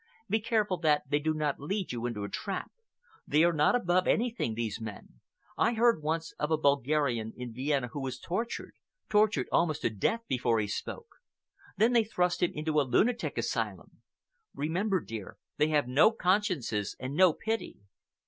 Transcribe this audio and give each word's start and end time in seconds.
Be 0.27 0.39
careful 0.39 0.77
that 0.77 1.03
they 1.07 1.19
do 1.19 1.31
not 1.31 1.59
lead 1.59 1.91
you 1.91 2.07
into 2.07 2.23
a 2.23 2.27
trap. 2.27 2.71
They 3.27 3.43
are 3.43 3.53
not 3.53 3.75
above 3.75 4.07
anything, 4.07 4.55
these 4.55 4.81
men. 4.81 5.19
I 5.59 5.73
heard 5.75 6.01
once 6.01 6.31
of 6.39 6.49
a 6.49 6.57
Bulgarian 6.57 7.31
in 7.37 7.53
Vienna 7.53 7.89
who 7.89 8.01
was 8.01 8.17
tortured—tortured 8.19 9.47
almost 9.51 9.83
to 9.83 9.91
death—before 9.91 10.59
he 10.59 10.65
spoke. 10.65 11.17
Then 11.77 11.93
they 11.93 12.03
thrust 12.03 12.41
him 12.41 12.51
into 12.55 12.81
a 12.81 12.81
lunatic 12.81 13.37
asylum. 13.37 14.01
Remember, 14.55 15.01
dear, 15.01 15.37
they 15.57 15.67
have 15.67 15.87
no 15.87 16.11
consciences 16.11 16.95
and 16.99 17.13
no 17.13 17.31
pity." 17.33 17.77